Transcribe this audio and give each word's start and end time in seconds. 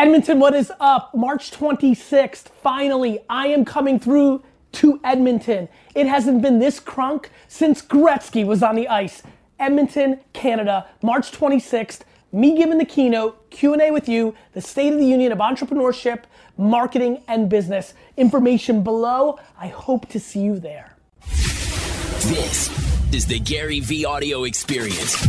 Edmonton, 0.00 0.40
what 0.40 0.54
is 0.54 0.72
up? 0.80 1.14
March 1.14 1.50
26th, 1.50 2.44
finally, 2.62 3.18
I 3.28 3.48
am 3.48 3.66
coming 3.66 4.00
through 4.00 4.42
to 4.72 4.98
Edmonton. 5.04 5.68
It 5.94 6.06
hasn't 6.06 6.40
been 6.40 6.58
this 6.58 6.80
crunk 6.80 7.26
since 7.48 7.82
Gretzky 7.82 8.46
was 8.46 8.62
on 8.62 8.76
the 8.76 8.88
ice. 8.88 9.22
Edmonton, 9.58 10.20
Canada, 10.32 10.88
March 11.02 11.32
26th. 11.32 12.00
Me 12.32 12.56
giving 12.56 12.78
the 12.78 12.84
keynote, 12.86 13.50
Q&A 13.50 13.90
with 13.90 14.08
you, 14.08 14.34
the 14.54 14.62
State 14.62 14.94
of 14.94 14.98
the 14.98 15.04
Union 15.04 15.32
of 15.32 15.38
Entrepreneurship, 15.38 16.22
Marketing, 16.56 17.22
and 17.28 17.50
Business. 17.50 17.92
Information 18.16 18.82
below. 18.82 19.38
I 19.58 19.66
hope 19.66 20.08
to 20.08 20.18
see 20.18 20.40
you 20.40 20.58
there. 20.58 20.96
This 21.26 22.70
is 23.12 23.26
the 23.26 23.38
GaryVee 23.38 24.06
Audio 24.06 24.44
Experience. 24.44 25.26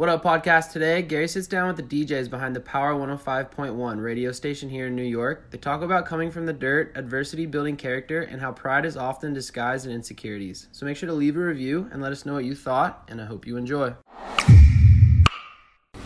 What 0.00 0.08
up, 0.08 0.24
podcast? 0.24 0.72
Today, 0.72 1.02
Gary 1.02 1.28
sits 1.28 1.46
down 1.46 1.68
with 1.68 1.76
the 1.76 2.06
DJs 2.06 2.30
behind 2.30 2.56
the 2.56 2.60
Power 2.60 2.94
105.1 2.94 4.02
radio 4.02 4.32
station 4.32 4.70
here 4.70 4.86
in 4.86 4.96
New 4.96 5.02
York. 5.02 5.50
They 5.50 5.58
talk 5.58 5.82
about 5.82 6.06
coming 6.06 6.30
from 6.30 6.46
the 6.46 6.54
dirt, 6.54 6.92
adversity 6.94 7.44
building 7.44 7.76
character, 7.76 8.22
and 8.22 8.40
how 8.40 8.50
pride 8.50 8.86
is 8.86 8.96
often 8.96 9.34
disguised 9.34 9.84
in 9.84 9.92
insecurities. 9.92 10.68
So 10.72 10.86
make 10.86 10.96
sure 10.96 11.06
to 11.06 11.12
leave 11.12 11.36
a 11.36 11.40
review 11.40 11.86
and 11.92 12.00
let 12.00 12.12
us 12.12 12.24
know 12.24 12.32
what 12.32 12.46
you 12.46 12.54
thought, 12.54 13.06
and 13.08 13.20
I 13.20 13.26
hope 13.26 13.46
you 13.46 13.58
enjoy. 13.58 13.92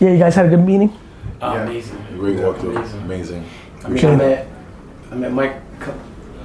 Yeah, 0.00 0.10
you 0.10 0.18
guys 0.18 0.34
had 0.34 0.46
a 0.46 0.48
good 0.48 0.66
meeting? 0.66 0.92
Oh, 1.40 1.54
Yeah. 1.54 1.62
amazing. 1.62 2.04
Great 2.18 2.38
walkthrough. 2.38 2.74
Amazing. 3.04 3.48
Amazing. 3.84 3.84
I 3.84 3.88
mean, 3.88 4.04
I 4.06 4.16
met, 4.16 4.48
I 5.12 5.14
met 5.14 5.32
Mike 5.32 5.62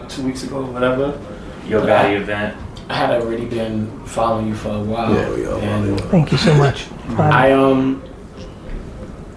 two 0.07 0.21
weeks 0.21 0.43
ago, 0.43 0.67
whatever. 0.67 1.19
Your 1.65 1.81
value 1.81 2.19
event. 2.19 2.55
I 2.89 2.95
had 2.95 3.11
already 3.11 3.45
been 3.45 4.03
following 4.05 4.47
you 4.47 4.55
for 4.55 4.69
a 4.69 4.81
while. 4.81 5.13
Yeah, 5.13 5.29
we 5.31 5.45
all 5.45 5.59
and 5.59 6.01
Thank 6.05 6.31
you 6.31 6.39
so 6.39 6.53
much. 6.55 6.87
I 7.17 7.51
um, 7.51 8.03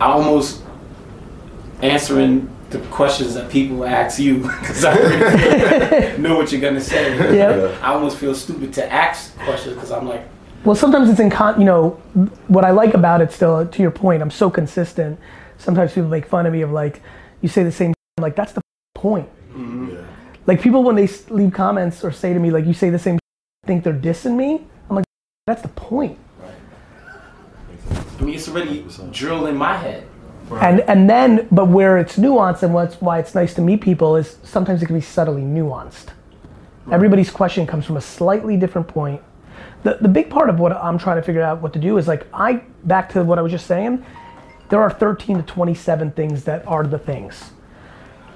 I 0.01 0.07
almost 0.07 0.63
answering 1.83 2.49
the 2.71 2.79
questions 2.89 3.35
that 3.35 3.51
people 3.51 3.85
ask 3.85 4.19
you 4.19 4.39
because 4.43 4.85
I 4.85 4.97
already 4.99 6.19
know 6.23 6.37
what 6.37 6.51
you're 6.51 6.63
gonna 6.63 6.81
say. 6.81 7.37
Yeah. 7.37 7.79
I 7.83 7.93
almost 7.93 8.17
feel 8.17 8.35
stupid 8.35 8.73
to 8.75 8.91
ask 8.91 9.37
questions 9.41 9.75
because 9.75 9.93
I'm 9.93 10.09
like, 10.09 10.23
Well, 10.65 10.75
sometimes 10.75 11.11
it's 11.11 11.21
in 11.21 11.29
con. 11.29 11.61
You 11.61 11.67
know, 11.67 11.91
what 12.49 12.65
I 12.65 12.71
like 12.71 12.95
about 12.95 13.21
it 13.21 13.33
still, 13.33 13.67
to 13.67 13.83
your 13.83 13.91
point, 13.91 14.23
I'm 14.23 14.31
so 14.31 14.51
consistent. 14.51 15.21
Sometimes 15.59 15.93
people 15.93 16.09
make 16.09 16.27
fun 16.27 16.47
of 16.47 16.53
me 16.55 16.63
of 16.63 16.73
like, 16.73 17.03
you 17.43 17.49
say 17.49 17.63
the 17.63 17.71
same. 17.71 17.93
I'm 18.17 18.23
like, 18.23 18.35
that's 18.35 18.53
the 18.53 18.63
point. 18.95 19.29
Yeah. 19.55 20.05
Like 20.47 20.61
people 20.61 20.83
when 20.83 20.97
they 20.97 21.09
leave 21.29 21.53
comments 21.53 22.03
or 22.03 22.11
say 22.11 22.33
to 22.33 22.41
me 22.41 22.51
like, 22.51 22.65
you 22.65 22.73
say 22.73 22.89
the 22.89 22.99
same. 22.99 23.19
Think 23.65 23.85
they're 23.85 23.95
dissing 23.95 24.35
me. 24.35 24.65
I'm 24.91 24.97
like, 24.97 25.05
that's 25.47 25.63
the 25.63 25.69
point. 25.69 26.19
I 28.19 28.23
mean, 28.23 28.35
it's 28.35 28.49
already 28.49 28.85
drilled 29.13 29.49
in 29.49 29.57
my 29.57 29.77
head. 29.77 30.09
And 30.51 30.81
and 30.81 31.09
then, 31.09 31.47
but 31.53 31.69
where 31.69 31.97
it's 31.97 32.17
nuanced 32.17 32.65
and 32.65 32.75
what's 32.75 32.97
why 33.01 33.21
it's 33.21 33.37
nice 33.37 33.55
to 33.55 33.61
meet 33.61 33.81
people 33.81 34.17
is 34.17 34.37
sometimes 34.43 34.83
it 34.83 34.87
can 34.87 34.97
be 34.97 35.01
subtly 35.01 35.43
nuanced. 35.43 36.09
Everybody's 36.91 37.31
question 37.31 37.65
comes 37.65 37.87
from 37.87 37.97
a 37.97 38.01
slightly 38.01 38.57
different 38.57 38.89
point. 38.89 39.23
The 39.85 39.97
the 40.01 40.09
big 40.09 40.29
part 40.29 40.51
of 40.51 40.59
what 40.59 40.73
I'm 40.73 40.99
trying 40.99 41.19
to 41.19 41.23
figure 41.23 41.43
out 41.43 41.63
what 41.63 41.73
to 41.75 41.79
do 41.79 41.99
is 41.99 42.09
like 42.09 42.27
I 42.35 42.65
back 42.83 43.13
to 43.13 43.23
what 43.23 43.39
I 43.39 43.43
was 43.43 43.53
just 43.53 43.69
saying. 43.69 44.05
There 44.71 44.81
are 44.81 44.91
13 44.91 45.37
to 45.37 45.43
27 45.45 46.11
things 46.13 46.43
that 46.45 46.67
are 46.67 46.85
the 46.85 46.99
things. 46.99 47.53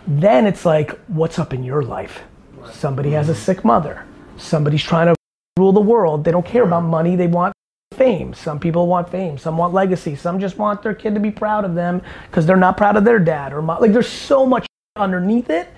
Then 0.06 0.46
it's 0.46 0.64
like, 0.64 0.96
what's 1.08 1.36
up 1.36 1.52
in 1.52 1.64
your 1.64 1.82
life? 1.82 2.22
Somebody 2.70 3.10
has 3.12 3.28
a 3.28 3.32
mm-hmm. 3.32 3.40
sick 3.40 3.64
mother. 3.64 4.04
Somebody's 4.36 4.82
trying 4.82 5.06
to 5.06 5.14
rule 5.58 5.72
the 5.72 5.80
world. 5.80 6.24
They 6.24 6.30
don't 6.30 6.46
care 6.46 6.64
about 6.64 6.82
money. 6.82 7.16
They 7.16 7.26
want 7.26 7.52
fame. 7.94 8.34
Some 8.34 8.58
people 8.58 8.86
want 8.86 9.08
fame. 9.08 9.38
Some 9.38 9.56
want 9.56 9.72
legacy. 9.72 10.14
Some 10.16 10.38
just 10.38 10.58
want 10.58 10.82
their 10.82 10.94
kid 10.94 11.14
to 11.14 11.20
be 11.20 11.30
proud 11.30 11.64
of 11.64 11.74
them 11.74 12.02
because 12.28 12.46
they're 12.46 12.56
not 12.56 12.76
proud 12.76 12.96
of 12.96 13.04
their 13.04 13.18
dad 13.18 13.52
or 13.52 13.62
mom. 13.62 13.80
like. 13.80 13.92
There's 13.92 14.08
so 14.08 14.44
much 14.44 14.66
underneath 14.96 15.50
it, 15.50 15.68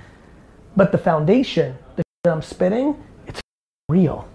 but 0.76 0.92
the 0.92 0.98
foundation, 0.98 1.76
the 1.96 2.02
that 2.24 2.32
I'm 2.32 2.42
spitting, 2.42 3.00
it's 3.26 3.40
real. 3.88 4.28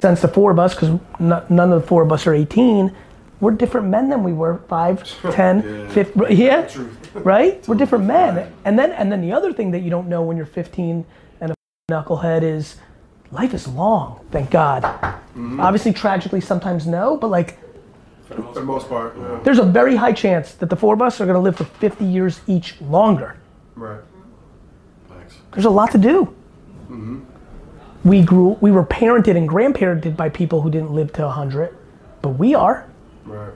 Since 0.00 0.22
the 0.22 0.28
four 0.28 0.50
of 0.50 0.58
us, 0.58 0.74
because 0.74 0.98
none 1.18 1.72
of 1.72 1.82
the 1.82 1.86
four 1.86 2.02
of 2.02 2.12
us 2.12 2.26
are 2.26 2.32
18, 2.32 2.94
we're 3.40 3.50
different 3.50 3.88
men 3.88 4.08
than 4.08 4.22
we 4.22 4.32
were 4.32 4.58
five, 4.68 5.04
10, 5.32 5.90
15. 5.90 6.24
Yeah, 6.30 6.68
right? 7.14 7.66
We're 7.68 7.74
different 7.74 8.04
men. 8.04 8.52
And 8.64 8.78
then, 8.78 8.92
and 8.92 9.12
then 9.12 9.20
the 9.20 9.32
other 9.32 9.52
thing 9.52 9.70
that 9.72 9.80
you 9.80 9.90
don't 9.90 10.08
know 10.08 10.22
when 10.22 10.36
you're 10.36 10.46
15 10.46 11.04
and 11.40 11.50
a 11.50 11.54
knucklehead 11.88 12.42
is 12.42 12.76
life 13.30 13.54
is 13.54 13.66
long, 13.66 14.22
thank 14.30 14.50
God. 14.50 14.82
Mm-hmm. 14.82 15.58
Obviously, 15.58 15.90
tragically, 15.90 16.42
sometimes 16.42 16.86
no, 16.86 17.16
but 17.16 17.28
like, 17.28 17.58
For 18.26 18.52
the 18.52 18.60
most 18.60 18.90
part, 18.90 19.16
yeah. 19.16 19.40
there's 19.42 19.58
a 19.58 19.64
very 19.64 19.96
high 19.96 20.12
chance 20.12 20.52
that 20.56 20.68
the 20.68 20.76
four 20.76 20.92
of 20.92 21.00
us 21.00 21.18
are 21.18 21.24
gonna 21.24 21.40
live 21.40 21.56
for 21.56 21.64
50 21.64 22.04
years 22.04 22.42
each 22.46 22.78
longer. 22.82 23.38
Right. 23.74 24.00
Thanks. 25.08 25.36
There's 25.54 25.64
a 25.64 25.70
lot 25.70 25.90
to 25.92 25.98
do. 25.98 26.26
Mm-hmm. 26.90 27.20
We 28.04 28.20
grew, 28.20 28.58
we 28.60 28.70
were 28.70 28.84
parented 28.84 29.38
and 29.38 29.48
grandparented 29.48 30.14
by 30.14 30.28
people 30.28 30.60
who 30.60 30.70
didn't 30.70 30.92
live 30.92 31.10
to 31.14 31.22
100, 31.22 31.74
but 32.20 32.30
we 32.30 32.54
are. 32.54 32.86
Right. 33.24 33.54